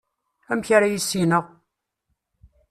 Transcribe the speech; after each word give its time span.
Amak 0.51 0.69
ara 0.75 0.87
issineɣ? 0.91 1.45